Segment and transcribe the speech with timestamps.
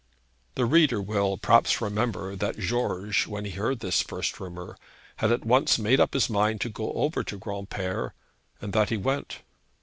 [0.55, 4.75] The reader will perhaps remember that George, when he heard this first rumour,
[5.17, 8.13] had at once made up his mind to go over to Granpere,
[8.59, 9.41] and that he went.